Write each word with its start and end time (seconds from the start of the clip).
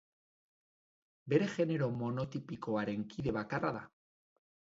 Bere 1.33 1.49
genero 1.55 1.89
monotipikoaren 1.99 3.05
kide 3.13 3.35
bakarra 3.37 3.73
da. 3.77 3.83